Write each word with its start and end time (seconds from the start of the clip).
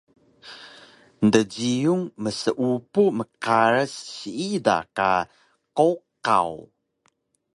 Djiyun 1.31 2.01
mseupu 2.23 3.03
mqaras 3.19 3.93
siida 4.15 4.77
ka 4.97 5.09
qowqaw 5.77 6.51